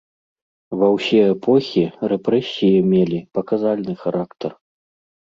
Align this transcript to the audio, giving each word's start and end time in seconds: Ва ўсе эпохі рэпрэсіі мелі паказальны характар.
Ва 0.83 0.87
ўсе 0.93 1.19
эпохі 1.33 1.83
рэпрэсіі 2.13 2.79
мелі 2.91 3.19
паказальны 3.39 3.93
характар. 4.03 4.51